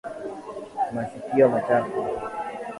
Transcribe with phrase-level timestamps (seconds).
[0.93, 2.01] Masikio machafu.